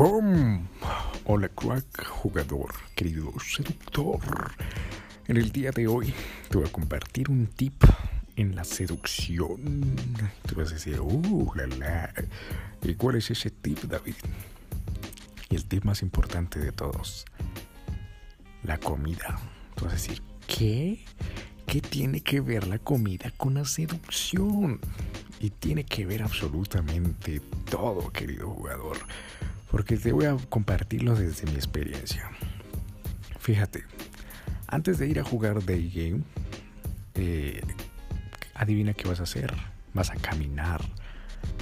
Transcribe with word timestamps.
¡Boom! 0.00 0.66
Hola 1.26 1.50
crack, 1.50 2.06
jugador, 2.06 2.72
querido 2.96 3.34
seductor. 3.38 4.50
En 5.28 5.36
el 5.36 5.52
día 5.52 5.72
de 5.72 5.88
hoy 5.88 6.14
te 6.48 6.56
voy 6.56 6.66
a 6.66 6.72
compartir 6.72 7.28
un 7.28 7.46
tip 7.48 7.84
en 8.34 8.54
la 8.54 8.64
seducción. 8.64 9.94
Tú 10.46 10.54
vas 10.54 10.70
a 10.70 10.74
decir, 10.76 10.98
¡uh, 11.02 11.52
la! 11.78 12.14
¿Y 12.80 12.94
cuál 12.94 13.16
es 13.16 13.30
ese 13.30 13.50
tip, 13.50 13.78
David? 13.80 14.14
Y 15.50 15.56
el 15.56 15.66
tip 15.66 15.84
más 15.84 16.00
importante 16.00 16.58
de 16.60 16.72
todos, 16.72 17.26
la 18.62 18.78
comida. 18.78 19.38
Tú 19.74 19.84
vas 19.84 19.92
a 19.92 19.96
decir, 19.96 20.22
¿qué? 20.46 21.04
¿Qué 21.66 21.82
tiene 21.82 22.22
que 22.22 22.40
ver 22.40 22.66
la 22.68 22.78
comida 22.78 23.30
con 23.36 23.52
la 23.52 23.66
seducción? 23.66 24.80
Y 25.40 25.50
tiene 25.50 25.84
que 25.84 26.06
ver 26.06 26.22
absolutamente 26.22 27.42
todo, 27.70 28.10
querido 28.10 28.48
jugador. 28.48 28.96
Porque 29.70 29.96
te 29.96 30.12
voy 30.12 30.26
a 30.26 30.36
compartirlo 30.48 31.14
desde 31.14 31.46
mi 31.46 31.56
experiencia. 31.56 32.30
Fíjate, 33.38 33.84
antes 34.66 34.98
de 34.98 35.08
ir 35.08 35.20
a 35.20 35.24
jugar 35.24 35.64
Day 35.64 35.90
Game, 35.90 36.22
eh, 37.14 37.60
adivina 38.54 38.94
qué 38.94 39.08
vas 39.08 39.20
a 39.20 39.24
hacer. 39.24 39.52
Vas 39.94 40.10
a 40.10 40.16
caminar. 40.16 40.80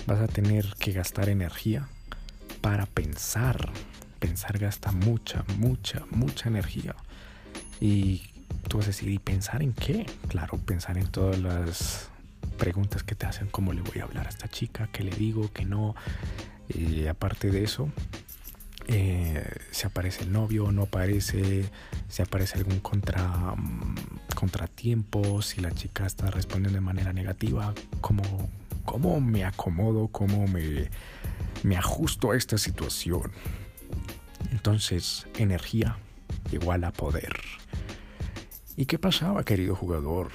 Vas 0.06 0.20
a 0.20 0.26
tener 0.26 0.74
que 0.78 0.92
gastar 0.92 1.28
energía 1.28 1.88
para 2.60 2.86
pensar. 2.86 3.70
Pensar 4.18 4.58
gasta 4.58 4.92
mucha, 4.92 5.44
mucha, 5.58 6.04
mucha 6.10 6.48
energía. 6.48 6.96
Y 7.80 8.22
tú 8.68 8.78
vas 8.78 8.86
a 8.86 8.88
decir, 8.88 9.08
¿y 9.08 9.18
pensar 9.18 9.62
en 9.62 9.72
qué? 9.72 10.06
Claro, 10.28 10.58
pensar 10.58 10.98
en 10.98 11.06
todas 11.06 11.38
las 11.38 12.10
preguntas 12.58 13.02
que 13.04 13.14
te 13.14 13.26
hacen, 13.26 13.46
cómo 13.48 13.72
le 13.72 13.82
voy 13.82 14.00
a 14.00 14.04
hablar 14.04 14.26
a 14.26 14.30
esta 14.30 14.48
chica, 14.48 14.88
qué 14.92 15.04
le 15.04 15.14
digo, 15.14 15.50
qué 15.52 15.64
no. 15.64 15.94
Y 16.68 17.06
aparte 17.06 17.50
de 17.50 17.64
eso, 17.64 17.88
eh, 18.88 19.44
si 19.70 19.86
aparece 19.86 20.24
el 20.24 20.32
novio 20.32 20.72
no 20.72 20.84
aparece, 20.84 21.68
si 22.08 22.22
aparece 22.22 22.58
algún 22.58 22.80
contra, 22.80 23.54
contratiempo, 24.34 25.42
si 25.42 25.60
la 25.60 25.70
chica 25.72 26.06
está 26.06 26.30
respondiendo 26.30 26.78
de 26.78 26.84
manera 26.84 27.12
negativa, 27.12 27.74
cómo, 28.00 28.22
cómo 28.84 29.20
me 29.20 29.44
acomodo, 29.44 30.08
cómo 30.08 30.46
me, 30.46 30.88
me 31.62 31.76
ajusto 31.76 32.32
a 32.32 32.36
esta 32.36 32.56
situación. 32.56 33.30
Entonces, 34.52 35.26
energía 35.36 35.98
igual 36.50 36.84
a 36.84 36.92
poder. 36.92 37.36
¿Y 38.76 38.86
qué 38.86 38.98
pasaba, 38.98 39.44
querido 39.44 39.74
jugador? 39.74 40.30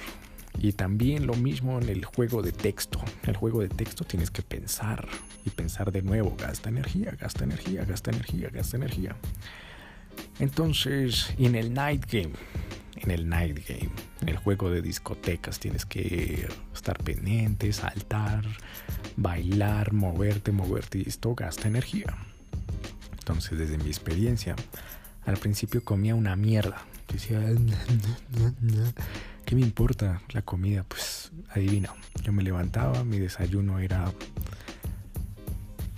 Y 0.58 0.72
también 0.72 1.26
lo 1.26 1.34
mismo 1.34 1.80
en 1.80 1.88
el 1.88 2.04
juego 2.04 2.42
de 2.42 2.52
texto. 2.52 3.02
En 3.22 3.30
el 3.30 3.36
juego 3.36 3.60
de 3.60 3.68
texto 3.68 4.04
tienes 4.04 4.30
que 4.30 4.42
pensar 4.42 5.06
y 5.44 5.50
pensar 5.50 5.92
de 5.92 6.02
nuevo. 6.02 6.34
Gasta 6.38 6.68
energía, 6.68 7.16
gasta 7.20 7.44
energía, 7.44 7.84
gasta 7.84 8.10
energía, 8.10 8.50
gasta 8.52 8.76
energía. 8.76 9.16
Entonces, 10.38 11.34
en 11.38 11.54
el 11.54 11.74
night 11.74 12.06
game, 12.10 12.34
en 12.96 13.10
el 13.10 13.28
night 13.28 13.68
game, 13.68 13.90
en 14.20 14.28
el 14.28 14.36
juego 14.36 14.70
de 14.70 14.80
discotecas, 14.80 15.58
tienes 15.58 15.84
que 15.84 16.48
estar 16.72 16.98
pendiente, 17.02 17.72
saltar, 17.72 18.44
bailar, 19.16 19.92
moverte, 19.92 20.52
moverte 20.52 20.98
y 20.98 21.04
esto 21.08 21.34
gasta 21.34 21.68
energía. 21.68 22.16
Entonces, 23.18 23.58
desde 23.58 23.78
mi 23.78 23.88
experiencia, 23.88 24.54
al 25.26 25.36
principio 25.36 25.82
comía 25.82 26.14
una 26.14 26.36
mierda 26.36 26.84
¿qué 29.44 29.54
me 29.54 29.60
importa 29.62 30.20
la 30.30 30.42
comida? 30.42 30.84
Pues 30.84 31.32
adivina, 31.50 31.90
yo 32.22 32.32
me 32.32 32.42
levantaba, 32.42 33.04
mi 33.04 33.18
desayuno 33.18 33.78
era 33.78 34.12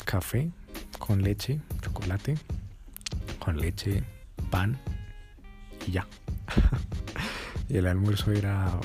café 0.04 0.50
con 0.98 1.22
leche, 1.22 1.60
chocolate, 1.80 2.36
con 3.38 3.58
leche, 3.58 4.02
pan 4.50 4.78
y 5.86 5.92
ya. 5.92 6.06
y 7.68 7.76
el 7.76 7.86
almuerzo 7.86 8.32
era 8.32 8.78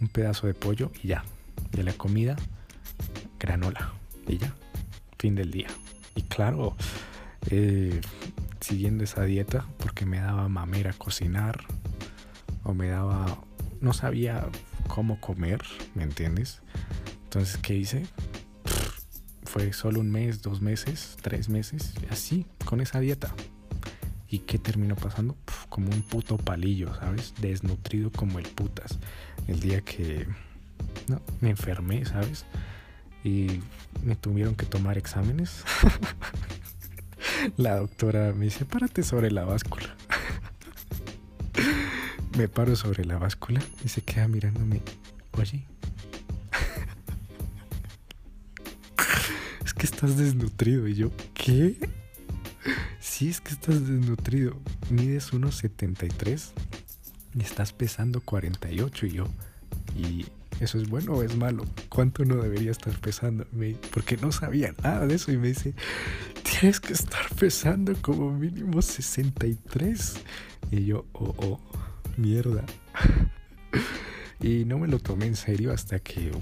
un 0.00 0.08
pedazo 0.08 0.46
de 0.46 0.54
pollo 0.54 0.90
y 1.02 1.08
ya. 1.08 1.24
Y 1.72 1.82
la 1.82 1.92
comida, 1.92 2.36
granola 3.38 3.92
y 4.26 4.38
ya. 4.38 4.54
Fin 5.18 5.34
del 5.34 5.50
día. 5.50 5.68
Y 6.16 6.22
claro, 6.22 6.76
eh, 7.50 8.00
siguiendo 8.60 9.04
esa 9.04 9.22
dieta 9.22 9.66
porque 9.78 10.04
me 10.04 10.18
daba 10.18 10.48
mamera 10.48 10.92
cocinar 10.92 11.64
o 12.64 12.74
me 12.74 12.88
daba 12.88 13.38
no 13.80 13.92
sabía 13.92 14.48
cómo 14.88 15.20
comer, 15.20 15.60
¿me 15.94 16.04
entiendes? 16.04 16.60
Entonces, 17.24 17.56
¿qué 17.56 17.74
hice? 17.74 18.06
Fue 19.44 19.72
solo 19.72 20.00
un 20.00 20.10
mes, 20.10 20.40
dos 20.40 20.60
meses, 20.60 21.16
tres 21.20 21.48
meses, 21.48 21.94
así, 22.10 22.46
con 22.64 22.80
esa 22.80 23.00
dieta. 23.00 23.34
¿Y 24.28 24.40
qué 24.40 24.58
terminó 24.58 24.94
pasando? 24.94 25.36
como 25.72 25.88
un 25.90 26.02
puto 26.02 26.36
palillo, 26.36 26.94
¿sabes? 26.96 27.32
Desnutrido 27.40 28.12
como 28.12 28.38
el 28.38 28.46
putas. 28.46 28.98
El 29.48 29.58
día 29.60 29.80
que 29.80 30.26
no, 31.08 31.22
me 31.40 31.48
enfermé, 31.48 32.04
¿sabes? 32.04 32.44
Y 33.24 33.60
me 34.04 34.16
tuvieron 34.16 34.54
que 34.54 34.66
tomar 34.66 34.98
exámenes. 34.98 35.64
La 37.56 37.76
doctora 37.76 38.34
me 38.34 38.44
dice, 38.44 38.66
párate 38.66 39.02
sobre 39.02 39.30
la 39.30 39.46
báscula. 39.46 39.96
Me 42.36 42.48
paro 42.48 42.76
sobre 42.76 43.04
la 43.04 43.18
báscula 43.18 43.62
y 43.84 43.88
se 43.88 44.02
queda 44.02 44.28
mirándome. 44.28 44.82
Oye. 45.32 45.66
es 49.64 49.74
que 49.74 49.86
estás 49.86 50.16
desnutrido. 50.16 50.88
Y 50.88 50.94
yo, 50.94 51.10
¿qué? 51.34 51.76
Sí, 53.00 53.28
es 53.28 53.40
que 53.40 53.50
estás 53.50 53.86
desnutrido. 53.86 54.56
Mides 54.90 55.32
1,73 55.32 56.52
y 57.34 57.42
estás 57.42 57.72
pesando 57.72 58.20
48 58.20 59.06
y 59.06 59.12
yo. 59.12 59.26
Y 59.96 60.26
¿eso 60.60 60.78
es 60.78 60.88
bueno 60.88 61.14
o 61.14 61.22
es 61.22 61.36
malo? 61.36 61.64
¿Cuánto 61.88 62.22
uno 62.22 62.36
debería 62.36 62.70
estar 62.70 62.98
pesando? 63.00 63.46
porque 63.92 64.16
no 64.16 64.32
sabía 64.32 64.74
nada 64.82 65.06
de 65.06 65.14
eso 65.14 65.32
y 65.32 65.38
me 65.38 65.48
dice, 65.48 65.74
tienes 66.42 66.80
que 66.80 66.92
estar 66.92 67.28
pesando 67.34 67.94
como 68.00 68.32
mínimo 68.32 68.80
63. 68.80 70.14
Y 70.70 70.86
yo, 70.86 71.06
oh, 71.12 71.34
oh, 71.38 71.60
mierda. 72.16 72.64
y 74.40 74.64
no 74.64 74.78
me 74.78 74.88
lo 74.88 74.98
tomé 74.98 75.26
en 75.26 75.36
serio 75.36 75.72
hasta 75.72 75.98
que, 75.98 76.32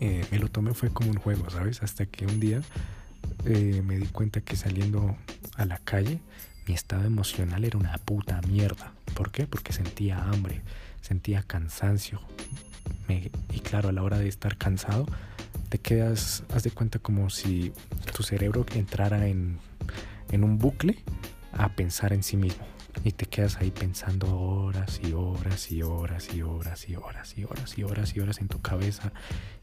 eh, 0.00 0.24
me 0.30 0.38
lo 0.38 0.48
tomé 0.48 0.74
fue 0.74 0.90
como 0.90 1.10
un 1.10 1.16
juego, 1.16 1.48
¿sabes? 1.50 1.82
Hasta 1.82 2.06
que 2.06 2.26
un 2.26 2.40
día 2.40 2.62
eh, 3.44 3.82
me 3.84 3.96
di 3.98 4.06
cuenta 4.06 4.40
que 4.40 4.56
saliendo 4.56 5.16
a 5.56 5.64
la 5.64 5.78
calle, 5.78 6.20
mi 6.66 6.74
estado 6.74 7.04
emocional 7.04 7.64
era 7.64 7.78
una 7.78 7.96
puta 7.98 8.40
mierda. 8.42 8.92
¿Por 9.14 9.30
qué? 9.30 9.46
Porque 9.46 9.72
sentía 9.72 10.18
hambre, 10.24 10.62
sentía 11.00 11.42
cansancio. 11.42 12.20
y 13.08 13.60
claro, 13.60 13.90
a 13.90 13.92
la 13.92 14.02
hora 14.02 14.18
de 14.18 14.28
estar 14.28 14.56
cansado, 14.56 15.06
te 15.68 15.78
quedas, 15.78 16.44
haz 16.54 16.62
de 16.64 16.70
cuenta 16.70 16.98
como 16.98 17.30
si 17.30 17.72
tu 18.14 18.22
cerebro 18.22 18.66
entrara 18.74 19.26
en, 19.26 19.58
en 20.30 20.44
un 20.44 20.58
bucle 20.58 20.98
a 21.52 21.70
pensar 21.70 22.12
en 22.12 22.22
sí 22.22 22.36
mismo. 22.36 22.64
Y 23.04 23.12
te 23.12 23.26
quedas 23.26 23.56
ahí 23.56 23.70
pensando 23.70 24.38
horas 24.38 25.00
y 25.02 25.12
horas 25.12 25.72
y 25.72 25.82
horas 25.82 26.32
y 26.32 26.42
horas 26.42 26.88
y 26.88 26.94
horas 26.94 27.36
y 27.36 27.44
horas 27.44 27.78
y 27.78 27.82
horas 27.82 28.16
y 28.16 28.20
horas 28.20 28.38
en 28.40 28.48
tu 28.48 28.60
cabeza. 28.60 29.12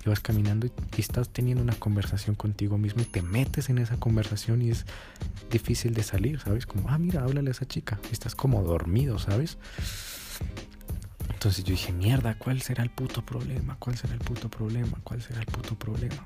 Y 0.03 0.09
vas 0.09 0.19
caminando 0.19 0.67
y, 0.67 0.71
estás 0.99 1.29
teniendo 1.29 1.63
una 1.63 1.75
conversación 1.75 2.35
contigo 2.35 2.77
mismo 2.77 3.01
y 3.01 3.05
te 3.05 3.21
metes 3.21 3.69
en 3.69 3.77
esa 3.77 3.97
conversación 3.97 4.61
y 4.61 4.71
es 4.71 4.85
difícil 5.49 5.93
de 5.93 6.03
salir, 6.03 6.39
¿sabes? 6.39 6.65
Como, 6.65 6.89
ah, 6.89 6.97
mira, 6.97 7.23
háblale 7.23 7.49
a 7.49 7.51
esa 7.51 7.67
chica. 7.67 7.99
Estás 8.11 8.35
como 8.35 8.61
dormido, 8.63 9.19
¿sabes? 9.19 9.57
Entonces 11.31 11.63
yo 11.63 11.71
dije, 11.71 11.93
mierda, 11.93 12.37
¿cuál 12.37 12.61
será 12.61 12.83
el 12.83 12.89
puto 12.89 13.25
problema? 13.25 13.77
¿Cuál 13.79 13.97
será 13.97 14.13
el 14.13 14.19
puto 14.19 14.49
problema? 14.49 14.99
¿Cuál 15.05 15.21
será 15.21 15.39
el 15.39 15.45
puto 15.45 15.79
problema? 15.79 16.25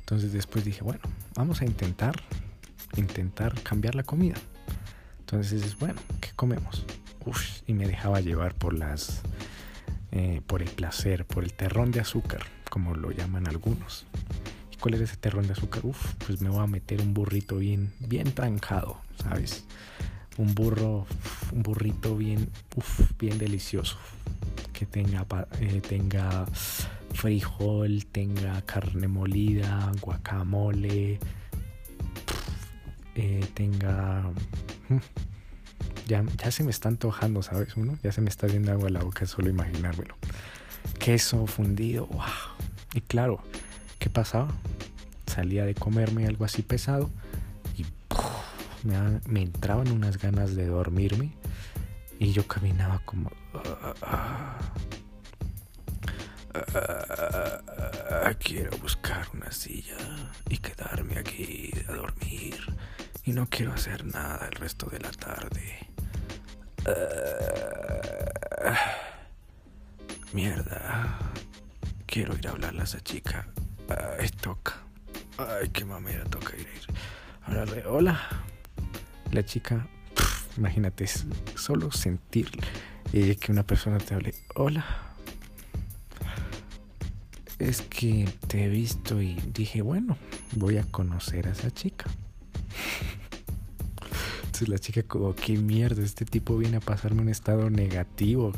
Entonces 0.00 0.32
después 0.32 0.64
dije, 0.66 0.82
bueno, 0.82 1.00
vamos 1.34 1.62
a 1.62 1.64
intentar, 1.64 2.14
intentar 2.96 3.58
cambiar 3.62 3.94
la 3.94 4.02
comida. 4.02 4.34
Entonces 5.30 5.78
bueno, 5.78 6.00
¿qué 6.20 6.30
comemos? 6.34 6.84
Uf, 7.24 7.62
y 7.66 7.74
me 7.74 7.86
dejaba 7.86 8.20
llevar 8.20 8.54
por 8.54 8.76
las, 8.76 9.22
eh, 10.10 10.40
por 10.46 10.60
el 10.60 10.70
placer, 10.70 11.24
por 11.24 11.44
el 11.44 11.52
terrón 11.52 11.92
de 11.92 12.00
azúcar, 12.00 12.42
como 12.68 12.96
lo 12.96 13.12
llaman 13.12 13.46
algunos. 13.46 14.06
¿Y 14.72 14.76
cuál 14.76 14.94
es 14.94 15.02
ese 15.02 15.16
terrón 15.16 15.46
de 15.46 15.52
azúcar? 15.52 15.82
Uf, 15.84 16.14
pues 16.26 16.40
me 16.40 16.48
voy 16.48 16.64
a 16.64 16.66
meter 16.66 17.00
un 17.00 17.14
burrito 17.14 17.58
bien, 17.58 17.92
bien 18.00 18.32
trancado, 18.32 19.00
¿sabes? 19.22 19.64
un 20.40 20.54
burro, 20.54 21.06
un 21.52 21.62
burrito 21.62 22.16
bien, 22.16 22.48
bien 23.18 23.38
delicioso. 23.38 23.98
Que 24.72 24.86
tenga, 24.86 25.26
eh, 25.60 25.80
tenga 25.86 26.46
frijol, 27.12 28.06
tenga 28.06 28.62
carne 28.62 29.06
molida, 29.06 29.92
guacamole, 30.00 31.18
eh, 33.14 33.46
tenga... 33.54 34.32
Mm, 34.90 34.98
ya, 36.06 36.24
ya, 36.36 36.50
se 36.50 36.62
me 36.62 36.70
está 36.70 36.88
antojando, 36.90 37.42
¿sabes? 37.42 37.76
Uno, 37.76 37.98
ya 38.02 38.12
se 38.12 38.20
me 38.20 38.28
está 38.28 38.46
viendo 38.46 38.70
agua 38.72 38.88
a 38.88 38.92
la 38.92 39.02
boca 39.02 39.26
solo 39.26 39.48
imaginármelo. 39.48 40.16
Queso 40.98 41.46
fundido, 41.46 42.06
wow. 42.06 42.24
Y 42.92 43.00
claro, 43.00 43.42
¿qué 43.98 44.10
pasaba? 44.10 44.52
salía 45.30 45.64
de 45.64 45.74
comerme 45.74 46.26
algo 46.26 46.44
así 46.44 46.62
pesado 46.62 47.08
y 47.78 47.86
me, 49.28 49.42
entraban 49.42 49.90
unas 49.92 50.18
ganas 50.18 50.54
de 50.54 50.66
dormirme 50.66 51.32
y 52.18 52.32
yo 52.32 52.46
caminaba 52.46 53.00
como... 53.04 53.30
quiero 58.40 58.76
buscar 58.78 59.28
una 59.34 59.52
silla 59.52 59.96
y 60.48 60.58
quedarme 60.58 61.18
aquí 61.18 61.70
a 61.88 61.92
dormir 61.92 62.56
y 63.30 63.32
no 63.32 63.46
quiero 63.48 63.72
hacer 63.72 64.04
nada 64.04 64.48
el 64.50 64.58
resto 64.58 64.86
de 64.86 64.98
la 64.98 65.10
tarde. 65.12 65.78
mierda. 70.32 71.16
Quiero 72.06 72.36
ir 72.36 72.48
a 72.48 72.50
hablarle 72.50 72.80
a 72.80 72.84
esa 72.84 73.00
chica. 73.00 73.46
Ay, 74.18 74.28
toca. 74.30 74.78
Ay, 75.38 75.68
qué 75.68 75.84
mamera 75.84 76.24
toca 76.24 76.56
ir. 76.56 76.66
Hablarle, 77.42 77.86
hola. 77.86 78.20
La 79.30 79.44
chica, 79.44 79.86
imagínate, 80.56 81.06
solo 81.54 81.92
sentir 81.92 82.50
eh, 83.12 83.36
que 83.36 83.52
una 83.52 83.62
persona 83.62 83.98
te 83.98 84.14
hable, 84.14 84.34
hola. 84.56 84.84
Es 87.60 87.82
que 87.82 88.28
te 88.48 88.64
he 88.64 88.68
visto 88.68 89.22
y 89.22 89.34
dije, 89.52 89.82
bueno, 89.82 90.16
voy 90.56 90.78
a 90.78 90.82
conocer 90.82 91.46
a 91.46 91.52
esa 91.52 91.70
chica. 91.70 92.06
La 94.68 94.78
chica 94.78 95.02
como, 95.02 95.34
qué 95.34 95.56
mierda, 95.56 96.02
este 96.02 96.24
tipo 96.24 96.56
viene 96.58 96.76
a 96.78 96.80
pasarme 96.80 97.22
un 97.22 97.28
estado 97.28 97.70
negativo. 97.70 98.52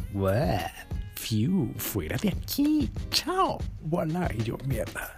Fiu, 1.14 1.72
fuera 1.76 2.16
de 2.16 2.31
aquí. 2.31 2.90
Chao. 3.10 3.58
Voilà. 3.82 4.31
Y 4.37 4.43
yo, 4.43 4.58
mierda. 4.66 5.16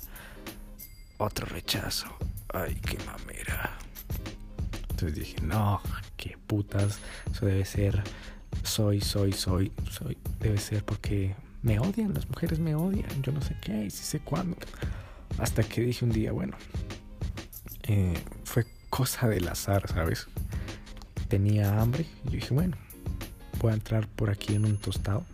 Otro 1.18 1.46
rechazo. 1.46 2.06
Ay, 2.52 2.74
qué 2.74 2.98
mamera. 3.06 3.78
Entonces 4.90 5.14
dije, 5.14 5.40
no, 5.42 5.80
qué 6.16 6.36
putas. 6.46 6.98
Eso 7.32 7.46
debe 7.46 7.64
ser. 7.64 8.02
Soy, 8.62 9.00
soy, 9.00 9.32
soy, 9.32 9.72
soy. 9.90 10.18
Debe 10.40 10.58
ser 10.58 10.84
porque 10.84 11.34
me 11.62 11.78
odian, 11.78 12.12
las 12.12 12.28
mujeres 12.28 12.58
me 12.58 12.74
odian. 12.74 13.22
Yo 13.22 13.32
no 13.32 13.40
sé 13.40 13.56
qué, 13.62 13.86
y 13.86 13.90
si 13.90 14.04
sé 14.04 14.20
cuándo. 14.20 14.56
Hasta 15.38 15.62
que 15.62 15.80
dije 15.80 16.04
un 16.04 16.12
día, 16.12 16.32
bueno, 16.32 16.56
eh, 17.84 18.14
fue 18.44 18.66
cosa 18.90 19.28
del 19.28 19.48
azar, 19.48 19.88
¿sabes? 19.88 20.28
Tenía 21.28 21.80
hambre 21.80 22.06
y 22.24 22.30
yo 22.30 22.34
dije, 22.36 22.54
bueno, 22.54 22.76
voy 23.60 23.72
a 23.72 23.74
entrar 23.74 24.06
por 24.08 24.30
aquí 24.30 24.54
en 24.54 24.64
un 24.64 24.76
tostado, 24.76 25.24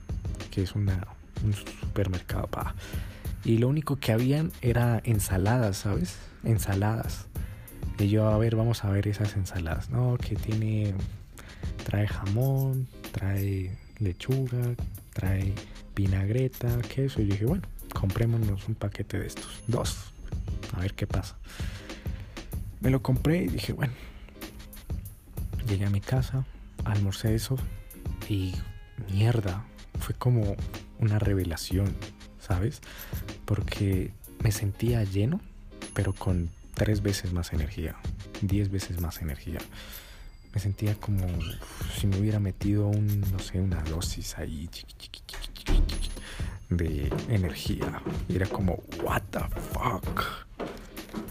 que 0.50 0.62
es 0.62 0.74
una, 0.74 1.06
un 1.44 1.52
supermercado. 1.52 2.46
Pa. 2.46 2.74
Y 3.44 3.58
lo 3.58 3.68
único 3.68 3.96
que 3.96 4.12
habían 4.12 4.52
era 4.60 5.00
ensaladas, 5.04 5.78
¿sabes? 5.78 6.16
Ensaladas. 6.44 7.26
Y 7.98 8.08
yo, 8.08 8.28
a 8.28 8.38
ver, 8.38 8.56
vamos 8.56 8.84
a 8.84 8.90
ver 8.90 9.08
esas 9.08 9.36
ensaladas, 9.36 9.90
¿no? 9.90 10.16
Que 10.16 10.36
tiene, 10.36 10.94
trae 11.84 12.06
jamón, 12.06 12.88
trae 13.12 13.76
lechuga, 13.98 14.74
trae 15.12 15.52
vinagreta, 15.94 16.78
queso. 16.82 17.20
Y 17.20 17.26
yo 17.26 17.32
dije, 17.32 17.46
bueno, 17.46 17.62
comprémonos 17.94 18.68
un 18.68 18.74
paquete 18.74 19.18
de 19.18 19.26
estos, 19.26 19.62
dos, 19.66 20.12
a 20.74 20.80
ver 20.80 20.94
qué 20.94 21.06
pasa. 21.06 21.36
Me 22.80 22.90
lo 22.90 23.02
compré 23.02 23.44
y 23.44 23.48
dije, 23.48 23.72
bueno, 23.72 23.92
llegué 25.70 25.86
a 25.86 25.90
mi 25.90 26.00
casa, 26.00 26.44
almorcé 26.84 27.32
eso 27.34 27.56
y 28.28 28.54
mierda, 29.12 29.64
fue 30.00 30.16
como 30.16 30.56
una 30.98 31.20
revelación, 31.20 31.94
¿sabes? 32.40 32.80
Porque 33.44 34.10
me 34.42 34.50
sentía 34.50 35.04
lleno, 35.04 35.40
pero 35.94 36.12
con 36.12 36.50
tres 36.74 37.02
veces 37.02 37.32
más 37.32 37.52
energía, 37.52 37.94
diez 38.42 38.68
veces 38.68 39.00
más 39.00 39.22
energía. 39.22 39.60
Me 40.52 40.60
sentía 40.60 40.96
como 40.96 41.26
si 41.96 42.08
me 42.08 42.18
hubiera 42.18 42.40
metido 42.40 42.88
un, 42.88 43.20
no 43.30 43.38
sé, 43.38 43.60
una 43.60 43.80
dosis 43.84 44.36
ahí 44.38 44.68
de 46.68 47.12
energía. 47.28 48.02
Era 48.28 48.46
como, 48.46 48.82
what 49.04 49.22
the 49.30 49.38
fuck 49.72 50.24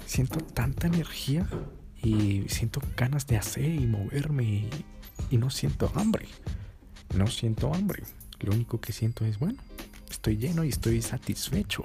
siento 0.05 0.39
tanta 0.39 0.87
energía 0.87 1.47
y 2.01 2.45
siento 2.47 2.81
ganas 2.95 3.27
de 3.27 3.37
hacer 3.37 3.65
y 3.65 3.85
moverme 3.85 4.69
y, 5.29 5.37
no 5.37 5.49
siento 5.49 5.91
hambre. 5.95 6.27
No 7.15 7.27
siento 7.27 7.73
hambre. 7.73 8.03
Lo 8.39 8.53
único 8.53 8.79
que 8.79 8.93
siento 8.93 9.25
es, 9.25 9.37
bueno, 9.39 9.59
estoy 10.09 10.37
lleno 10.37 10.63
y 10.63 10.69
estoy 10.69 11.01
satisfecho. 11.01 11.83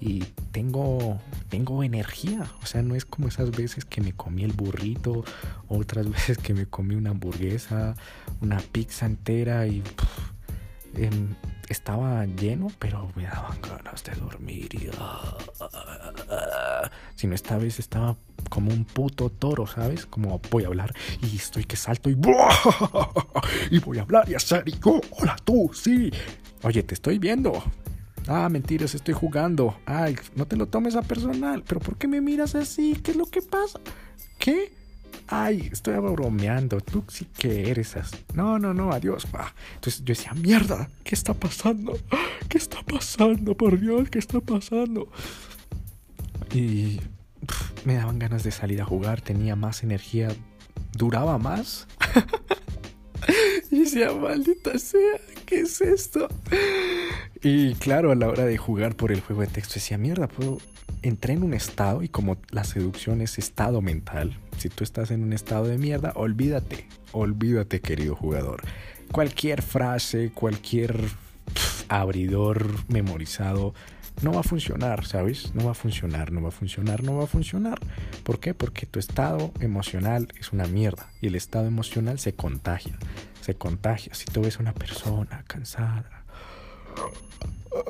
Y 0.00 0.24
tengo, 0.52 1.20
tengo 1.48 1.82
energía. 1.82 2.50
O 2.62 2.66
sea, 2.66 2.82
no 2.82 2.94
es 2.94 3.04
como 3.04 3.28
esas 3.28 3.50
veces 3.50 3.84
que 3.84 4.00
me 4.00 4.12
comí 4.12 4.44
el 4.44 4.52
burrito, 4.52 5.24
otras 5.68 6.08
veces 6.10 6.38
que 6.38 6.54
me 6.54 6.66
comí 6.66 6.94
una 6.94 7.10
hamburguesa, 7.10 7.94
una 8.40 8.58
pizza 8.58 9.06
entera 9.06 9.66
y 9.66 9.82
em, 10.94 11.34
estaba 11.72 12.24
lleno, 12.26 12.68
pero 12.78 13.10
me 13.16 13.24
daban 13.24 13.60
ganas 13.60 14.04
de 14.04 14.14
dormir 14.14 14.68
y... 14.74 14.88
Ah, 14.98 15.36
sino 17.16 17.34
esta 17.34 17.58
vez 17.58 17.78
estaba 17.78 18.16
como 18.48 18.72
un 18.72 18.84
puto 18.84 19.30
toro, 19.30 19.66
¿sabes? 19.66 20.06
Como 20.06 20.40
voy 20.50 20.64
a 20.64 20.68
hablar 20.68 20.94
y 21.20 21.36
estoy 21.36 21.64
que 21.64 21.76
salto 21.76 22.10
y... 22.10 22.12
y 23.70 23.78
voy 23.80 23.98
a 23.98 24.02
hablar 24.02 24.28
y 24.28 24.34
hacer 24.34 24.64
y... 24.68 24.74
Oh, 24.84 25.00
hola 25.18 25.36
tú, 25.44 25.70
sí. 25.74 26.10
Oye, 26.62 26.82
te 26.82 26.94
estoy 26.94 27.18
viendo. 27.18 27.62
Ah, 28.28 28.48
mentiras, 28.48 28.94
estoy 28.94 29.14
jugando. 29.14 29.76
Ay, 29.84 30.16
no 30.36 30.46
te 30.46 30.56
lo 30.56 30.66
tomes 30.66 30.94
a 30.94 31.02
personal. 31.02 31.64
Pero 31.66 31.80
¿por 31.80 31.96
qué 31.96 32.06
me 32.06 32.20
miras 32.20 32.54
así? 32.54 32.94
¿Qué 33.02 33.12
es 33.12 33.16
lo 33.16 33.26
que 33.26 33.42
pasa? 33.42 33.80
¿Qué? 34.38 34.72
Ay, 35.34 35.70
estoy 35.72 35.94
bromeando. 35.94 36.78
Tú 36.82 37.04
sí 37.08 37.24
que 37.24 37.70
eres 37.70 37.96
así. 37.96 38.18
No, 38.34 38.58
no, 38.58 38.74
no, 38.74 38.92
adiós. 38.92 39.26
Entonces 39.76 40.00
yo 40.00 40.12
decía, 40.12 40.34
mierda, 40.34 40.90
¿qué 41.04 41.14
está 41.14 41.32
pasando? 41.32 41.98
¿Qué 42.50 42.58
está 42.58 42.82
pasando? 42.82 43.56
Por 43.56 43.80
Dios, 43.80 44.10
¿qué 44.10 44.18
está 44.18 44.40
pasando? 44.40 45.08
Y 46.52 47.00
me 47.86 47.94
daban 47.94 48.18
ganas 48.18 48.42
de 48.42 48.50
salir 48.50 48.82
a 48.82 48.84
jugar, 48.84 49.22
tenía 49.22 49.56
más 49.56 49.82
energía, 49.82 50.28
duraba 50.92 51.38
más. 51.38 51.86
y 53.72 53.80
decía, 53.80 54.12
maldita 54.12 54.78
sea, 54.78 55.18
¿qué 55.46 55.60
es 55.60 55.80
esto? 55.80 56.28
Y 57.42 57.74
claro, 57.76 58.12
a 58.12 58.14
la 58.14 58.28
hora 58.28 58.44
de 58.44 58.58
jugar 58.58 58.96
por 58.96 59.10
el 59.10 59.22
juego 59.22 59.40
de 59.40 59.46
texto 59.48 59.74
decía, 59.74 59.98
mierda, 59.98 60.28
puedo... 60.28 60.58
Entré 61.00 61.32
en 61.32 61.42
un 61.42 61.54
estado 61.54 62.04
y 62.04 62.08
como 62.08 62.36
la 62.50 62.62
seducción 62.62 63.22
es 63.22 63.38
estado 63.38 63.80
mental, 63.80 64.38
si 64.58 64.68
tú 64.68 64.84
estás 64.84 65.10
en 65.10 65.24
un 65.24 65.32
estado 65.32 65.64
de 65.64 65.76
mierda, 65.76 66.12
olvídate, 66.14 66.86
olvídate 67.10 67.80
querido 67.80 68.14
jugador. 68.14 68.62
Cualquier 69.10 69.62
frase, 69.62 70.30
cualquier 70.32 70.94
abridor 71.88 72.88
memorizado 72.88 73.74
no 74.22 74.32
va 74.32 74.40
a 74.40 74.44
funcionar, 74.44 75.04
¿sabes? 75.04 75.54
No 75.54 75.64
va 75.64 75.72
a 75.72 75.74
funcionar, 75.74 76.32
no 76.32 76.42
va 76.42 76.48
a 76.48 76.52
funcionar, 76.52 77.02
no 77.02 77.16
va 77.16 77.24
a 77.24 77.26
funcionar. 77.26 77.78
¿Por 78.22 78.38
qué? 78.38 78.54
Porque 78.54 78.86
tu 78.86 78.98
estado 78.98 79.52
emocional 79.60 80.28
es 80.38 80.52
una 80.52 80.66
mierda 80.66 81.10
y 81.20 81.26
el 81.26 81.34
estado 81.34 81.66
emocional 81.66 82.18
se 82.18 82.34
contagia, 82.34 82.96
se 83.40 83.54
contagia. 83.54 84.14
Si 84.14 84.26
tú 84.26 84.42
ves 84.42 84.58
a 84.58 84.60
una 84.60 84.74
persona 84.74 85.44
cansada, 85.46 86.24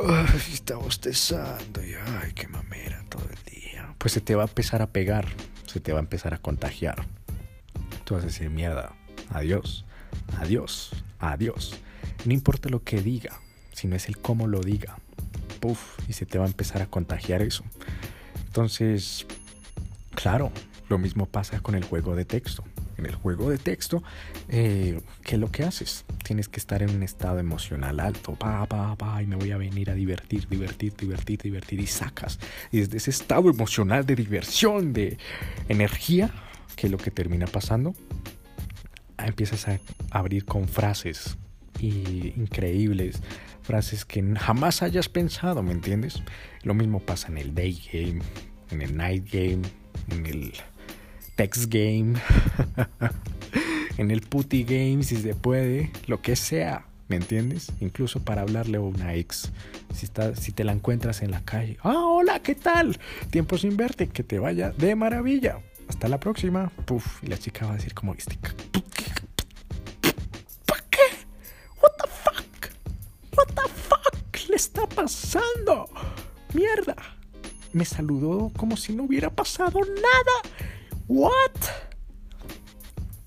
ay, 0.08 0.40
está 0.52 0.76
bostezando 0.76 1.84
y 1.84 1.94
ay, 1.94 2.32
qué 2.34 2.48
mamera 2.48 3.04
todo 3.08 3.24
el 3.24 3.52
día, 3.52 3.94
pues 3.98 4.12
se 4.12 4.20
te 4.20 4.34
va 4.34 4.44
a 4.44 4.46
empezar 4.46 4.80
a 4.80 4.86
pegar, 4.88 5.28
se 5.66 5.80
te 5.80 5.92
va 5.92 5.98
a 5.98 6.02
empezar 6.02 6.32
a 6.34 6.38
contagiar. 6.38 7.04
Tú 8.04 8.14
vas 8.14 8.22
a 8.22 8.26
decir, 8.26 8.48
mierda, 8.48 8.94
adiós, 9.30 9.84
adiós, 10.38 10.92
adiós. 11.18 11.78
No 12.24 12.32
importa 12.32 12.68
lo 12.68 12.82
que 12.82 13.02
diga, 13.02 13.40
sino 13.72 13.96
es 13.96 14.08
el 14.08 14.18
cómo 14.18 14.46
lo 14.46 14.60
diga 14.60 14.96
y 16.08 16.12
se 16.12 16.26
te 16.26 16.38
va 16.38 16.44
a 16.44 16.48
empezar 16.48 16.82
a 16.82 16.86
contagiar 16.86 17.42
eso. 17.42 17.64
Entonces, 18.46 19.26
claro, 20.14 20.52
lo 20.88 20.98
mismo 20.98 21.26
pasa 21.26 21.60
con 21.60 21.74
el 21.74 21.84
juego 21.84 22.16
de 22.16 22.24
texto. 22.24 22.64
En 22.98 23.06
el 23.06 23.14
juego 23.14 23.50
de 23.50 23.58
texto, 23.58 24.02
eh, 24.48 25.00
¿qué 25.24 25.34
es 25.36 25.40
lo 25.40 25.50
que 25.50 25.64
haces? 25.64 26.04
Tienes 26.22 26.48
que 26.48 26.60
estar 26.60 26.82
en 26.82 26.90
un 26.90 27.02
estado 27.02 27.38
emocional 27.38 27.98
alto, 27.98 28.34
pa, 28.34 28.66
pa, 28.66 28.94
pa, 28.96 29.22
y 29.22 29.26
me 29.26 29.36
voy 29.36 29.50
a 29.50 29.56
venir 29.56 29.90
a 29.90 29.94
divertir, 29.94 30.46
divertir, 30.48 30.94
divertir, 30.94 31.40
divertir, 31.40 31.80
y 31.80 31.86
sacas. 31.86 32.38
Y 32.70 32.80
desde 32.80 32.98
ese 32.98 33.10
estado 33.10 33.48
emocional 33.48 34.04
de 34.04 34.14
diversión, 34.14 34.92
de 34.92 35.16
energía, 35.68 36.30
¿qué 36.76 36.86
es 36.86 36.90
lo 36.92 36.98
que 36.98 37.10
termina 37.10 37.46
pasando? 37.46 37.94
Empiezas 39.18 39.66
a 39.68 39.80
abrir 40.10 40.44
con 40.44 40.68
frases 40.68 41.38
increíbles, 41.80 43.22
frases 43.62 44.04
que 44.04 44.22
jamás 44.36 44.82
hayas 44.82 45.08
pensado, 45.08 45.62
¿me 45.62 45.72
entiendes? 45.72 46.22
Lo 46.62 46.74
mismo 46.74 47.00
pasa 47.00 47.28
en 47.28 47.38
el 47.38 47.54
day 47.54 47.80
game, 47.92 48.20
en 48.70 48.82
el 48.82 48.96
night 48.96 49.24
game, 49.32 49.62
en 50.10 50.26
el 50.26 50.52
text 51.36 51.72
game, 51.72 52.14
en 53.98 54.10
el 54.10 54.20
putty 54.22 54.64
game, 54.64 55.02
si 55.02 55.16
se 55.16 55.34
puede, 55.34 55.90
lo 56.06 56.20
que 56.20 56.36
sea. 56.36 56.86
¿Me 57.08 57.16
entiendes? 57.16 57.70
Incluso 57.80 58.24
para 58.24 58.40
hablarle 58.40 58.78
a 58.78 58.80
una 58.80 59.14
ex. 59.14 59.52
Si, 59.92 60.06
está, 60.06 60.34
si 60.34 60.50
te 60.52 60.64
la 60.64 60.72
encuentras 60.72 61.20
en 61.20 61.30
la 61.30 61.42
calle. 61.42 61.76
Ah, 61.82 62.06
hola, 62.06 62.40
¿qué 62.40 62.54
tal? 62.54 62.98
Tiempo 63.28 63.58
sin 63.58 63.76
verte. 63.76 64.08
Que 64.08 64.22
te 64.22 64.38
vaya 64.38 64.70
de 64.70 64.94
maravilla. 64.94 65.58
Hasta 65.88 66.08
la 66.08 66.18
próxima. 66.18 66.72
Puf. 66.86 67.22
Y 67.22 67.26
la 67.26 67.36
chica 67.36 67.66
va 67.66 67.72
a 67.72 67.76
decir 67.76 67.92
como 67.92 68.14
este. 68.14 68.38
Pasando? 75.02 75.88
Mierda. 76.54 76.94
Me 77.72 77.84
saludó 77.84 78.52
como 78.56 78.76
si 78.76 78.94
no 78.94 79.04
hubiera 79.04 79.30
pasado 79.30 79.80
nada. 79.80 80.56
What? 81.08 81.50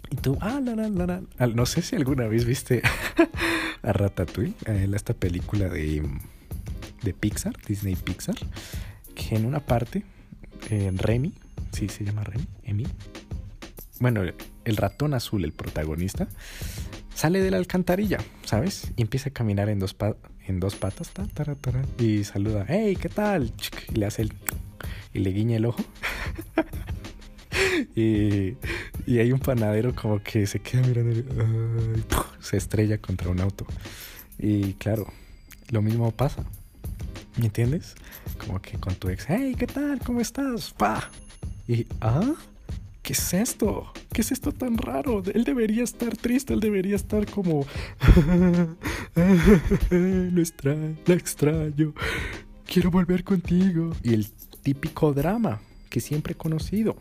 Y 0.09 0.15
tú, 0.15 0.37
ah, 0.39 0.61
la, 0.63 0.75
la. 0.75 1.47
No 1.47 1.65
sé 1.65 1.81
si 1.81 1.97
alguna 1.97 2.27
vez 2.27 2.45
viste 2.45 2.81
a 3.83 3.91
Ratatouille, 3.91 4.53
esta 4.95 5.13
película 5.13 5.67
de, 5.67 6.01
de 7.03 7.13
Pixar, 7.13 7.53
Disney 7.67 7.95
Pixar, 7.95 8.35
que 9.13 9.35
en 9.35 9.45
una 9.45 9.59
parte, 9.59 10.05
eh, 10.69 10.91
Remy, 10.95 11.33
sí 11.73 11.89
se 11.89 12.05
llama 12.05 12.23
Remy, 12.23 12.85
bueno, 13.99 14.21
el 14.63 14.77
ratón 14.77 15.13
azul, 15.13 15.43
el 15.43 15.51
protagonista, 15.51 16.27
sale 17.15 17.41
de 17.41 17.49
la 17.49 17.57
alcantarilla, 17.57 18.19
¿sabes? 18.43 18.91
Y 18.95 19.01
empieza 19.01 19.29
a 19.29 19.33
caminar 19.33 19.69
en 19.69 19.79
dos, 19.79 19.95
en 20.45 20.59
dos 20.59 20.75
patas, 20.75 21.09
ta, 21.11 21.25
y 21.97 22.23
saluda, 22.25 22.65
hey, 22.67 22.95
¿qué 23.01 23.09
tal? 23.09 23.51
Y 23.91 23.95
le 23.95 24.05
hace 24.05 24.23
el... 24.23 24.33
y 25.13 25.19
le 25.19 25.31
guiña 25.31 25.55
el 25.55 25.65
ojo. 25.65 25.83
y, 27.95 28.57
y, 29.07 29.19
hay 29.19 29.31
un 29.31 29.39
panadero 29.39 29.95
como 29.95 30.21
que 30.21 30.45
se 30.45 30.59
queda 30.59 30.81
mirando 30.81 31.13
y 31.17 31.25
se 32.41 32.57
estrella 32.57 32.97
contra 32.99 33.29
un 33.29 33.39
auto. 33.39 33.65
Y 34.37 34.73
claro, 34.73 35.07
lo 35.69 35.81
mismo 35.81 36.11
pasa. 36.11 36.43
¿Me 37.37 37.45
entiendes? 37.45 37.95
Como 38.37 38.61
que 38.61 38.77
con 38.77 38.95
tu 38.95 39.09
ex, 39.09 39.25
hey, 39.27 39.55
¿qué 39.57 39.67
tal? 39.67 39.99
¿Cómo 39.99 40.21
estás? 40.21 40.73
Pa. 40.73 41.09
Y, 41.67 41.87
¿ah? 42.01 42.33
¿Qué 43.05 43.13
es 43.13 43.33
esto? 43.35 43.93
¿Qué 44.11 44.21
es 44.21 44.31
esto 44.31 44.51
tan 44.51 44.79
raro? 44.79 45.21
Él 45.31 45.43
debería 45.43 45.83
estar 45.83 46.17
triste, 46.17 46.55
él 46.55 46.59
debería 46.59 46.95
estar 46.95 47.29
como... 47.29 47.63
lo 49.91 50.41
extraño, 50.41 50.97
extraño, 51.05 51.93
quiero 52.65 52.89
volver 52.89 53.23
contigo. 53.23 53.91
Y 54.01 54.15
el 54.15 54.27
típico 54.63 55.13
drama 55.13 55.61
que 55.87 55.99
siempre 55.99 56.33
he 56.33 56.35
conocido. 56.35 56.95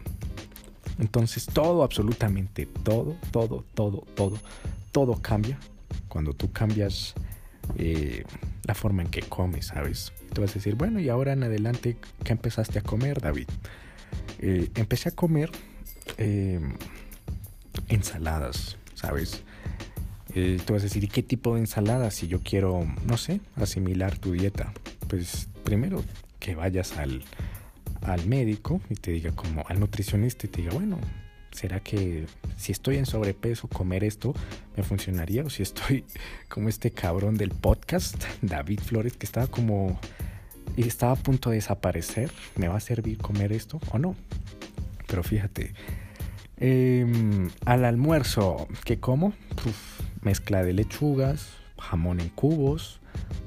Entonces 0.99 1.47
todo, 1.47 1.83
absolutamente 1.83 2.67
todo, 2.67 3.17
todo, 3.31 3.65
todo, 3.73 4.07
todo, 4.15 4.37
todo 4.93 5.23
cambia 5.23 5.59
cuando 6.09 6.35
tú 6.35 6.53
cambias 6.53 7.15
eh, 7.79 8.25
la 8.65 8.75
forma 8.75 9.01
en 9.01 9.09
que 9.09 9.23
comes, 9.23 9.69
¿sabes? 9.69 10.13
Tú 10.35 10.43
vas 10.43 10.51
a 10.51 10.55
decir, 10.55 10.75
bueno, 10.75 11.01
y 11.01 11.09
ahora 11.09 11.33
en 11.33 11.45
adelante, 11.45 11.97
¿qué 12.25 12.33
empezaste 12.33 12.79
a 12.79 12.83
comer, 12.83 13.23
David? 13.23 13.49
Eh, 14.41 14.69
empecé 14.75 15.09
a 15.09 15.13
comer 15.13 15.51
eh, 16.19 16.61
ensaladas, 17.89 18.77
¿sabes? 18.95 19.43
tú 20.67 20.73
vas 20.73 20.83
a 20.83 20.87
decir, 20.87 21.05
¿y 21.05 21.07
qué 21.07 21.23
tipo 21.23 21.55
de 21.55 21.61
ensaladas? 21.61 22.15
Si 22.15 22.27
yo 22.27 22.41
quiero, 22.41 22.85
no 23.07 23.17
sé, 23.17 23.41
asimilar 23.55 24.19
tu 24.19 24.33
dieta, 24.33 24.73
pues 25.09 25.47
primero 25.63 26.03
que 26.41 26.57
vayas 26.57 26.97
al, 26.97 27.23
al 28.03 28.27
médico 28.27 28.81
y 28.91 28.95
te 28.95 29.13
diga 29.13 29.33
como 29.33 29.65
al 29.69 29.81
nutricionista 29.81 30.47
y 30.47 30.51
te 30.51 30.63
diga, 30.63 30.75
bueno, 30.75 30.99
¿será 31.53 31.81
que 31.81 32.27
si 32.57 32.73
estoy 32.73 32.97
en 32.97 33.07
sobrepeso 33.07 33.69
comer 33.69 34.05
esto 34.05 34.35
me 34.77 34.83
funcionaría? 34.83 35.45
O 35.45 35.51
si 35.51 35.63
estoy 35.63 36.05
como 36.49 36.69
este 36.69 36.91
cabrón 36.91 37.37
del 37.37 37.51
podcast, 37.51 38.23
David 38.43 38.81
Flores, 38.81 39.15
que 39.17 39.27
estaba 39.27 39.47
como 39.47 39.99
y 40.77 40.87
estaba 40.87 41.13
a 41.13 41.17
punto 41.17 41.51
de 41.51 41.57
desaparecer, 41.57 42.33
¿me 42.57 42.69
va 42.69 42.77
a 42.77 42.81
servir 42.81 43.19
comer 43.19 43.53
esto 43.53 43.81
o 43.93 43.99
no? 43.99 44.17
Pero 45.15 45.23
fíjate, 45.23 45.75
em, 46.57 47.49
al 47.65 47.85
almuerzo, 47.85 48.67
¿qué 48.85 48.99
como? 48.99 49.33
mezcla 50.23 50.65
de 50.65 50.73
lechugas, 50.73 51.51
jamón 51.79 52.19
en 52.19 52.31
cubos, 52.31 52.99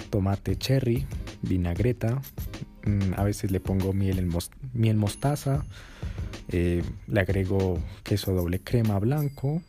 tomate 0.10 0.56
cherry, 0.56 1.06
vinagreta, 1.42 2.22
Mm, 2.88 3.16
a 3.18 3.24
veces 3.24 3.52
le 3.52 3.60
pongo 3.60 3.92
miel, 3.92 4.18
en 4.18 4.32
miel 4.74 4.96
mostaza, 4.96 5.66
eh, 6.48 6.84
le 7.08 7.20
agrego 7.20 7.80
queso 8.04 8.32
doble 8.34 8.62
crema 8.62 8.98
blanco, 9.00 9.62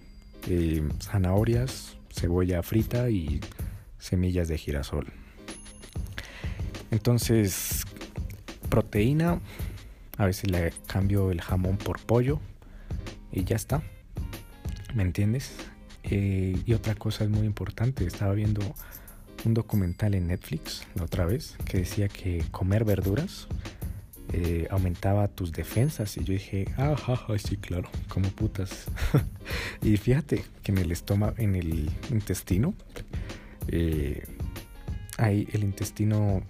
eh, 0.46 0.88
zanahorias, 1.02 1.96
cebolla 2.10 2.62
frita 2.62 3.10
y 3.10 3.40
semillas 3.98 4.46
de 4.46 4.56
girasol. 4.56 5.06
Entonces, 6.92 7.84
proteína, 8.68 9.40
a 10.18 10.26
veces 10.26 10.50
le 10.50 10.72
cambio 10.86 11.30
el 11.30 11.40
jamón 11.40 11.78
por 11.78 12.00
pollo 12.00 12.40
y 13.32 13.44
ya 13.44 13.56
está. 13.56 13.82
¿Me 14.94 15.02
entiendes? 15.02 15.54
Eh, 16.02 16.60
y 16.66 16.72
otra 16.74 16.94
cosa 16.94 17.24
es 17.24 17.30
muy 17.30 17.46
importante, 17.46 18.04
estaba 18.06 18.34
viendo 18.34 18.60
un 19.44 19.54
documental 19.54 20.14
en 20.14 20.26
Netflix 20.26 20.82
la 20.94 21.04
otra 21.04 21.24
vez 21.24 21.56
que 21.64 21.78
decía 21.78 22.08
que 22.08 22.44
comer 22.50 22.84
verduras 22.84 23.46
eh, 24.32 24.66
aumentaba 24.70 25.26
tus 25.28 25.52
defensas 25.52 26.16
y 26.18 26.24
yo 26.24 26.34
dije, 26.34 26.66
ah, 26.76 26.96
sí, 27.38 27.56
claro, 27.56 27.88
como 28.08 28.28
putas. 28.28 28.86
y 29.82 29.96
fíjate 29.96 30.44
que 30.62 30.72
en 30.72 30.78
el 30.78 30.92
estómago, 30.92 31.34
en 31.38 31.56
el 31.56 31.90
intestino, 32.10 32.74
eh, 33.68 34.26
ahí 35.16 35.48
el 35.52 35.64
intestino 35.64 36.42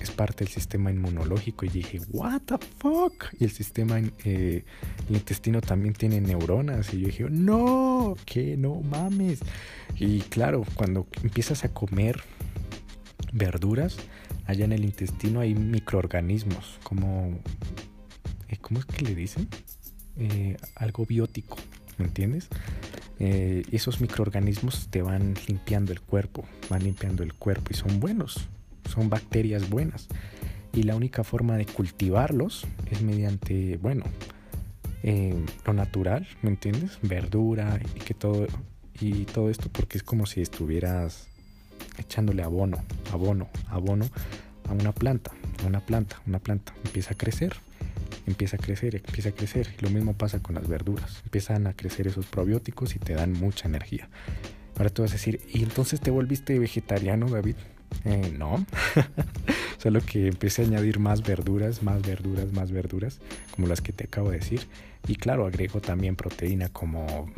es 0.00 0.10
parte 0.10 0.44
del 0.44 0.52
sistema 0.52 0.90
inmunológico 0.90 1.66
y 1.66 1.68
dije, 1.68 2.00
what 2.10 2.42
the 2.42 2.56
fuck? 2.78 3.26
Y 3.38 3.44
el 3.44 3.50
sistema, 3.50 3.98
eh, 4.24 4.64
el 5.08 5.16
intestino 5.16 5.60
también 5.60 5.94
tiene 5.94 6.20
neuronas 6.20 6.92
y 6.94 7.00
yo 7.00 7.06
dije, 7.06 7.26
no, 7.28 8.16
que 8.24 8.56
no 8.56 8.80
mames. 8.80 9.40
Y 9.96 10.20
claro, 10.20 10.64
cuando 10.74 11.06
empiezas 11.22 11.64
a 11.64 11.72
comer 11.72 12.20
verduras, 13.32 13.96
allá 14.46 14.64
en 14.64 14.72
el 14.72 14.84
intestino 14.84 15.40
hay 15.40 15.54
microorganismos, 15.54 16.78
como, 16.84 17.38
eh, 18.48 18.56
¿cómo 18.60 18.78
es 18.80 18.86
que 18.86 19.04
le 19.04 19.14
dicen? 19.14 19.48
Eh, 20.16 20.56
algo 20.76 21.06
biótico, 21.06 21.56
¿me 21.98 22.06
entiendes? 22.06 22.48
esos 23.20 24.00
microorganismos 24.00 24.86
te 24.90 25.02
van 25.02 25.34
limpiando 25.48 25.90
el 25.90 26.00
cuerpo, 26.00 26.44
van 26.70 26.84
limpiando 26.84 27.24
el 27.24 27.34
cuerpo 27.34 27.72
y 27.72 27.74
son 27.74 27.98
buenos, 27.98 28.48
son 28.98 29.08
bacterias 29.10 29.70
buenas. 29.70 30.08
Y 30.72 30.82
la 30.82 30.96
única 30.96 31.22
forma 31.24 31.56
de 31.56 31.66
cultivarlos 31.66 32.66
es 32.90 33.00
mediante, 33.00 33.76
bueno, 33.78 34.04
eh, 35.02 35.34
lo 35.64 35.72
natural, 35.72 36.26
¿me 36.42 36.50
entiendes? 36.50 36.98
Verdura 37.02 37.80
y 37.94 38.00
que 38.00 38.14
todo 38.14 38.46
y 39.00 39.26
todo 39.26 39.48
esto 39.48 39.68
porque 39.70 39.96
es 39.96 40.02
como 40.02 40.26
si 40.26 40.40
estuvieras 40.40 41.28
echándole 41.98 42.42
abono, 42.42 42.78
abono, 43.12 43.48
abono 43.68 44.06
a 44.68 44.72
una 44.72 44.90
planta, 44.90 45.30
a 45.62 45.66
una 45.66 45.78
planta, 45.78 46.20
una 46.26 46.40
planta 46.40 46.74
empieza 46.84 47.14
a 47.14 47.16
crecer, 47.16 47.54
empieza 48.26 48.56
a 48.56 48.58
crecer, 48.58 48.96
empieza 48.96 49.28
a 49.28 49.32
crecer. 49.32 49.72
Y 49.78 49.84
lo 49.84 49.90
mismo 49.90 50.14
pasa 50.14 50.40
con 50.40 50.56
las 50.56 50.66
verduras, 50.66 51.20
empiezan 51.24 51.68
a 51.68 51.74
crecer 51.74 52.08
esos 52.08 52.26
probióticos 52.26 52.96
y 52.96 52.98
te 52.98 53.14
dan 53.14 53.32
mucha 53.32 53.68
energía. 53.68 54.08
Ahora 54.76 54.90
tú 54.90 55.02
vas 55.02 55.12
a 55.12 55.14
decir, 55.14 55.40
¿y 55.52 55.62
entonces 55.62 56.00
te 56.00 56.10
volviste 56.10 56.58
vegetariano, 56.58 57.28
David? 57.28 57.56
Eh, 58.04 58.34
no, 58.36 58.64
solo 59.78 60.00
que 60.00 60.28
empecé 60.28 60.62
a 60.62 60.66
añadir 60.66 60.98
más 60.98 61.22
verduras, 61.22 61.82
más 61.82 62.02
verduras, 62.02 62.52
más 62.52 62.70
verduras, 62.70 63.20
como 63.50 63.66
las 63.66 63.80
que 63.80 63.92
te 63.92 64.04
acabo 64.04 64.30
de 64.30 64.38
decir. 64.38 64.66
Y 65.06 65.16
claro, 65.16 65.46
agrego 65.46 65.80
también 65.80 66.16
proteína 66.16 66.68
como 66.68 67.30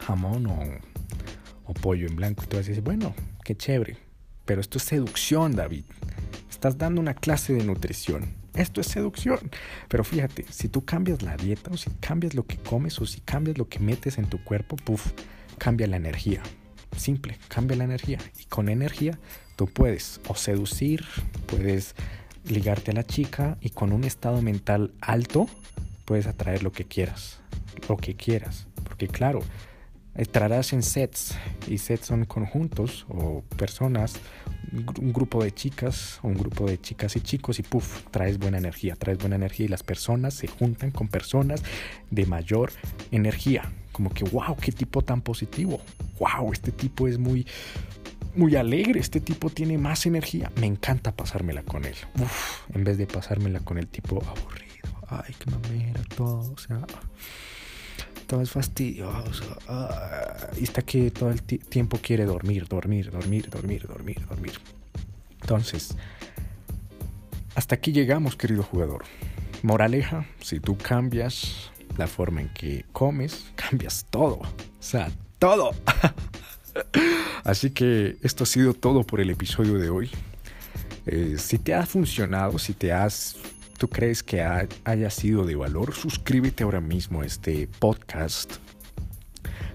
jamón 0.00 0.46
o, 0.46 1.74
pollo 1.74 2.06
en 2.06 2.16
blanco. 2.16 2.44
Y 2.44 2.46
tú 2.46 2.56
decir, 2.56 2.80
bueno, 2.80 3.14
qué 3.44 3.56
chévere. 3.56 3.96
Pero 4.44 4.60
esto 4.60 4.78
es 4.78 4.84
seducción, 4.84 5.56
David. 5.56 5.84
Estás 6.50 6.78
dando 6.78 7.00
una 7.00 7.14
clase 7.14 7.52
de 7.52 7.64
nutrición. 7.64 8.34
Esto 8.54 8.80
es 8.80 8.86
seducción. 8.86 9.50
Pero 9.88 10.04
fíjate, 10.04 10.46
si 10.50 10.68
tú 10.68 10.84
cambias 10.84 11.22
la 11.22 11.36
dieta 11.36 11.70
o 11.72 11.76
si 11.76 11.90
cambias 12.00 12.34
lo 12.34 12.46
que 12.46 12.58
comes 12.58 12.98
o 13.00 13.06
si 13.06 13.20
cambias 13.20 13.58
lo 13.58 13.68
que 13.68 13.80
metes 13.80 14.18
en 14.18 14.26
tu 14.26 14.42
cuerpo, 14.44 14.76
puff, 14.76 15.12
cambia 15.58 15.86
la 15.86 15.96
energía. 15.96 16.42
Simple, 16.96 17.38
cambia 17.48 17.76
la 17.76 17.84
energía. 17.84 18.18
Y 18.38 18.44
con 18.44 18.68
energía 18.68 19.18
tú 19.56 19.66
puedes 19.66 20.20
o 20.28 20.34
seducir, 20.34 21.04
puedes 21.46 21.94
ligarte 22.44 22.90
a 22.90 22.94
la 22.94 23.04
chica 23.04 23.56
y 23.60 23.70
con 23.70 23.92
un 23.92 24.04
estado 24.04 24.42
mental 24.42 24.92
alto 25.00 25.48
puedes 26.04 26.26
atraer 26.26 26.62
lo 26.62 26.72
que 26.72 26.84
quieras. 26.84 27.40
Lo 27.88 27.96
que 27.96 28.14
quieras. 28.14 28.66
Porque 28.84 29.08
claro, 29.08 29.42
entrarás 30.14 30.72
en 30.72 30.82
sets 30.82 31.34
y 31.66 31.78
sets 31.78 32.06
son 32.06 32.24
conjuntos 32.24 33.06
o 33.08 33.42
personas, 33.56 34.14
un 35.00 35.12
grupo 35.12 35.44
de 35.44 35.52
chicas 35.52 36.18
un 36.22 36.34
grupo 36.34 36.66
de 36.66 36.80
chicas 36.80 37.16
y 37.16 37.20
chicos 37.20 37.58
y 37.58 37.62
puff, 37.62 38.04
traes 38.10 38.38
buena 38.38 38.58
energía, 38.58 38.96
traes 38.96 39.18
buena 39.18 39.36
energía 39.36 39.66
y 39.66 39.68
las 39.68 39.82
personas 39.82 40.34
se 40.34 40.46
juntan 40.46 40.90
con 40.90 41.08
personas 41.08 41.62
de 42.10 42.26
mayor 42.26 42.72
energía. 43.10 43.70
Como 43.94 44.10
que, 44.10 44.24
wow, 44.24 44.56
qué 44.60 44.72
tipo 44.72 45.02
tan 45.02 45.22
positivo. 45.22 45.80
Wow, 46.18 46.52
este 46.52 46.72
tipo 46.72 47.06
es 47.06 47.16
muy 47.16 47.46
muy 48.34 48.56
alegre, 48.56 48.98
este 48.98 49.20
tipo 49.20 49.48
tiene 49.48 49.78
más 49.78 50.06
energía. 50.06 50.50
Me 50.56 50.66
encanta 50.66 51.12
pasármela 51.12 51.62
con 51.62 51.84
él. 51.84 51.94
Uf, 52.20 52.62
en 52.74 52.82
vez 52.82 52.98
de 52.98 53.06
pasármela 53.06 53.60
con 53.60 53.78
el 53.78 53.86
tipo 53.86 54.16
aburrido. 54.16 54.88
Ay, 55.08 55.32
qué 55.38 55.48
mamera, 55.48 56.00
todo. 56.16 56.52
O 56.52 56.58
sea, 56.58 56.80
todo 58.26 58.42
es 58.42 58.50
fastidioso. 58.50 59.56
y 60.58 60.64
está 60.64 60.82
que 60.82 61.12
todo 61.12 61.30
el 61.30 61.42
tiempo 61.42 61.98
quiere 62.02 62.24
dormir, 62.24 62.66
dormir, 62.66 63.12
dormir, 63.12 63.48
dormir, 63.48 63.86
dormir, 63.86 64.26
dormir. 64.28 64.54
Entonces, 65.40 65.96
hasta 67.54 67.76
aquí 67.76 67.92
llegamos, 67.92 68.34
querido 68.34 68.64
jugador. 68.64 69.04
Moraleja, 69.62 70.26
si 70.40 70.58
tú 70.58 70.76
cambias 70.76 71.70
la 71.96 72.06
forma 72.06 72.40
en 72.40 72.48
que 72.50 72.84
comes, 72.92 73.46
cambias 73.54 74.06
todo. 74.10 74.36
O 74.36 74.46
sea, 74.80 75.10
todo. 75.38 75.72
Así 77.44 77.70
que 77.70 78.16
esto 78.22 78.44
ha 78.44 78.46
sido 78.46 78.74
todo 78.74 79.04
por 79.04 79.20
el 79.20 79.30
episodio 79.30 79.74
de 79.74 79.90
hoy. 79.90 80.10
Eh, 81.06 81.36
si 81.38 81.58
te 81.58 81.74
ha 81.74 81.84
funcionado, 81.84 82.58
si 82.58 82.72
te 82.72 82.92
has, 82.92 83.36
tú 83.78 83.88
crees 83.88 84.22
que 84.22 84.42
haya 84.42 85.10
sido 85.10 85.44
de 85.44 85.54
valor, 85.54 85.94
suscríbete 85.94 86.64
ahora 86.64 86.80
mismo 86.80 87.20
a 87.20 87.26
este 87.26 87.68
podcast 87.78 88.54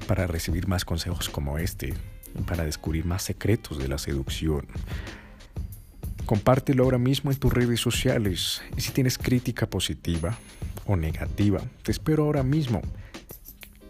para 0.07 0.25
recibir 0.25 0.67
más 0.67 0.85
consejos 0.85 1.29
como 1.29 1.59
este, 1.59 1.93
para 2.47 2.65
descubrir 2.65 3.05
más 3.05 3.21
secretos 3.21 3.77
de 3.77 3.87
la 3.87 3.99
seducción. 3.99 4.65
Compártelo 6.25 6.83
ahora 6.83 6.97
mismo 6.97 7.31
en 7.31 7.37
tus 7.37 7.53
redes 7.53 7.79
sociales 7.79 8.63
y 8.75 8.81
si 8.81 8.91
tienes 8.91 9.17
crítica 9.17 9.67
positiva 9.67 10.37
o 10.89 10.97
negativa, 10.97 11.61
te 11.83 11.91
espero 11.91 12.23
ahora 12.23 12.41
mismo 12.41 12.81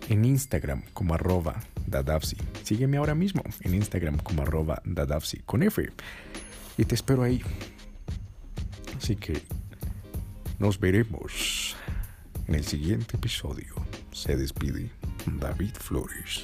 en 0.09 0.25
Instagram 0.25 0.83
como 0.93 1.13
arroba 1.13 1.63
dadavsi. 1.87 2.35
Sígueme 2.63 2.97
ahora 2.97 3.15
mismo 3.15 3.41
en 3.61 3.73
Instagram 3.73 4.17
como 4.17 4.41
arroba 4.41 4.81
dadavsi 4.83 5.37
con 5.45 5.63
F 5.63 5.89
y 6.77 6.83
te 6.83 6.95
espero 6.95 7.23
ahí. 7.23 7.41
Así 8.97 9.15
que 9.15 9.41
nos 10.59 10.77
veremos 10.77 11.77
en 12.47 12.55
el 12.55 12.65
siguiente 12.65 13.15
episodio. 13.15 13.75
Se 14.11 14.35
despide 14.35 14.91
David 15.39 15.75
Flores. 15.79 16.43